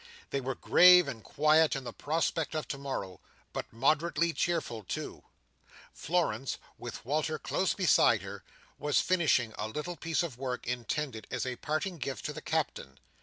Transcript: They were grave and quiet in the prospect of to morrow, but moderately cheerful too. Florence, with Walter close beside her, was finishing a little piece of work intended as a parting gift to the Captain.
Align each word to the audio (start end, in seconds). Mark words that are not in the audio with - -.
They 0.31 0.41
were 0.41 0.55
grave 0.55 1.07
and 1.07 1.23
quiet 1.23 1.75
in 1.75 1.83
the 1.83 1.93
prospect 1.93 2.55
of 2.55 2.67
to 2.69 2.79
morrow, 2.79 3.19
but 3.53 3.71
moderately 3.71 4.33
cheerful 4.33 4.83
too. 4.83 5.21
Florence, 5.93 6.57
with 6.79 7.05
Walter 7.05 7.37
close 7.37 7.75
beside 7.75 8.23
her, 8.23 8.43
was 8.79 8.99
finishing 8.99 9.53
a 9.59 9.67
little 9.67 9.95
piece 9.95 10.23
of 10.23 10.39
work 10.39 10.65
intended 10.65 11.27
as 11.29 11.45
a 11.45 11.55
parting 11.57 11.99
gift 11.99 12.25
to 12.25 12.33
the 12.33 12.41
Captain. 12.41 12.97